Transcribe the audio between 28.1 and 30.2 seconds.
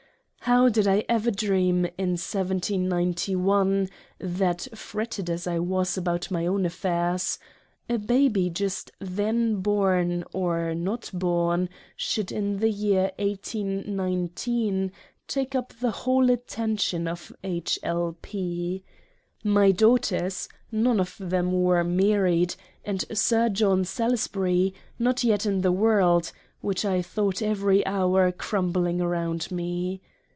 crumbling round me.